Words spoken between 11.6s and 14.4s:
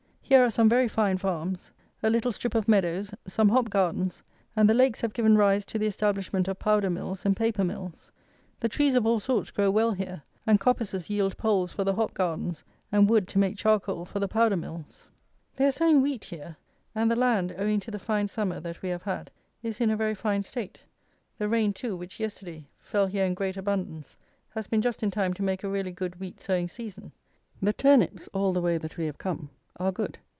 for the hop gardens and wood to make charcoal for the